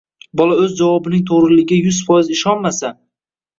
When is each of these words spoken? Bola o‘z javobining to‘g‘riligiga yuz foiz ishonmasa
Bola 0.39 0.55
o‘z 0.63 0.73
javobining 0.79 1.27
to‘g‘riligiga 1.33 1.79
yuz 1.91 2.01
foiz 2.11 2.35
ishonmasa 2.39 2.93